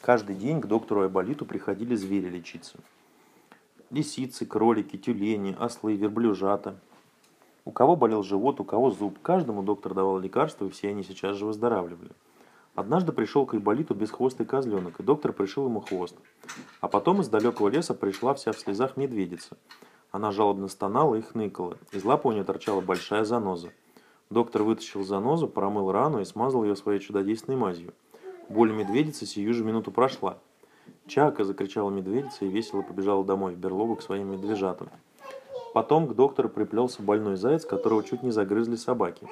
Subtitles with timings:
[0.00, 2.78] Каждый день к доктору Айболиту приходили звери лечиться.
[3.90, 6.78] Лисицы, кролики, тюлени, ослы, верблюжата.
[7.66, 9.18] У кого болел живот, у кого зуб.
[9.20, 12.12] Каждому доктор давал лекарства, и все они сейчас же выздоравливали.
[12.74, 16.16] Однажды пришел к Айболиту бесхвостый козленок, и доктор пришил ему хвост.
[16.80, 19.58] А потом из далекого леса пришла вся в слезах медведица.
[20.12, 21.76] Она жалобно стонала и хныкала.
[21.92, 23.70] Из лапы у нее торчала большая заноза.
[24.30, 27.92] Доктор вытащил занозу, промыл рану и смазал ее своей чудодейственной мазью.
[28.50, 30.38] Боль медведицы сию же минуту прошла.
[31.06, 34.88] «Чака!»– закричала медведица и весело побежала домой в берлогу к своим медвежатам.
[35.72, 39.28] Потом к доктору приплелся больной заяц, которого чуть не загрызли собаки.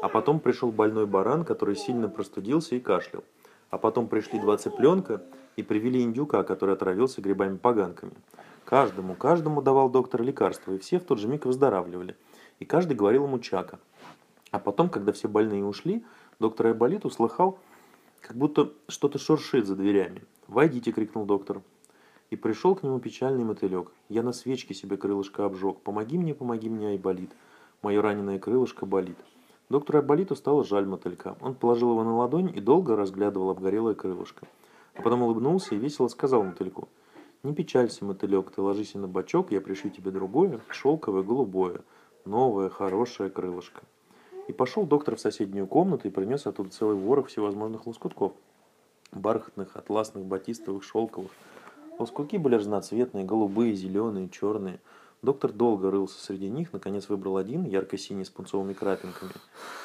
[0.00, 3.22] А потом пришел больной баран, который сильно простудился и кашлял.
[3.68, 5.20] А потом пришли два цыпленка
[5.56, 8.14] и привели индюка, который отравился грибами-поганками.
[8.64, 12.16] Каждому, каждому давал доктор лекарства, и все в тот же миг выздоравливали.
[12.60, 13.78] И каждый говорил ему чака.
[14.52, 16.02] А потом, когда все больные ушли,
[16.40, 17.58] доктор Айболит услыхал,
[18.24, 20.22] как будто что-то шуршит за дверями.
[20.48, 21.60] «Войдите!»— крикнул доктор.
[22.30, 23.92] И пришел к нему печальный мотылек.
[24.08, 25.80] «Я на свечке себе крылышко обжег.
[25.82, 27.30] Помоги мне, помоги мне, Айболит.
[27.82, 29.18] Мое раненое крылышко болит».
[29.68, 31.36] Доктору Айболиту стало жаль мотылька.
[31.42, 34.46] Он положил его на ладонь и долго разглядывал обгорелое крылышко.
[34.94, 36.88] А потом улыбнулся и весело сказал мотыльку.
[37.42, 41.82] «Не печалься, мотылек, ты ложись на бочок, я пришью тебе другое, шелковое, голубое,
[42.24, 43.82] новое, хорошее крылышко».
[44.48, 48.32] И пошел доктор в соседнюю комнату и принес оттуда целый ворох всевозможных лоскутков.
[49.12, 51.30] Бархатных, атласных, батистовых, шелковых.
[51.98, 54.80] Лоскутки были разноцветные, голубые, зеленые, черные–
[55.24, 59.32] Доктор долго рылся среди них, наконец выбрал один, ярко-синий с пунцовыми крапинками,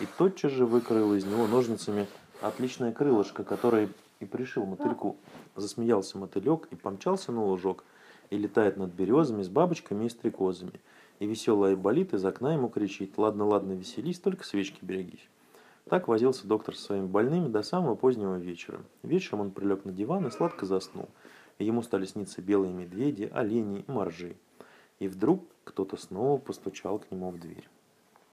[0.00, 2.06] и тотчас же выкроил из него ножницами
[2.40, 5.16] отличное крылышко, которое и пришил мотыльку.
[5.54, 7.84] Засмеялся мотылек и помчался на лужок,
[8.30, 10.80] и летает над березами с бабочками и стрекозами.
[11.18, 15.28] И веселый Айболит из окна ему кричит «Ладно, ладно, веселись, только свечки берегись».
[15.88, 18.80] Так возился доктор со своими больными до самого позднего вечера.
[19.02, 21.08] Вечером он прилег на диван и сладко заснул.
[21.58, 24.36] Ему стали сниться белые медведи, олени и моржи.
[24.98, 27.68] И вдруг кто-то снова постучал к нему в дверь.